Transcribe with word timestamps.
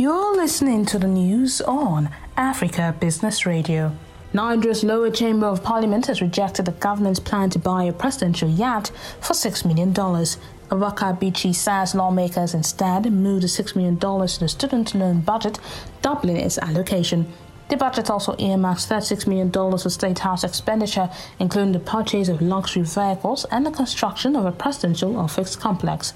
You're 0.00 0.36
listening 0.36 0.86
to 0.86 0.98
the 1.00 1.08
news 1.08 1.60
on 1.60 2.10
Africa 2.36 2.94
Business 3.00 3.44
Radio. 3.44 3.96
Nigeria's 4.32 4.84
lower 4.84 5.10
chamber 5.10 5.46
of 5.46 5.64
parliament 5.64 6.06
has 6.06 6.22
rejected 6.22 6.66
the 6.66 6.70
government's 6.70 7.18
plan 7.18 7.50
to 7.50 7.58
buy 7.58 7.82
a 7.82 7.92
presidential 7.92 8.48
yacht 8.48 8.92
for 9.20 9.32
$6 9.32 9.64
million. 9.64 9.92
Abubakar 9.92 11.18
Bichi 11.20 11.52
says 11.52 11.96
lawmakers 11.96 12.54
instead 12.54 13.12
moved 13.12 13.42
the 13.42 13.48
$6 13.48 13.74
million 13.74 13.98
to 13.98 14.38
the 14.38 14.48
student 14.48 14.94
loan 14.94 15.20
budget, 15.20 15.58
doubling 16.00 16.36
its 16.36 16.58
allocation. 16.58 17.32
The 17.68 17.76
budget 17.76 18.08
also 18.08 18.36
earmarks 18.38 18.86
$36 18.86 19.26
million 19.26 19.50
for 19.50 19.90
State 19.90 20.20
House 20.20 20.44
expenditure, 20.44 21.10
including 21.40 21.72
the 21.72 21.80
purchase 21.80 22.28
of 22.28 22.40
luxury 22.40 22.84
vehicles 22.84 23.46
and 23.50 23.66
the 23.66 23.72
construction 23.72 24.36
of 24.36 24.46
a 24.46 24.52
presidential 24.52 25.18
office 25.18 25.56
complex. 25.56 26.12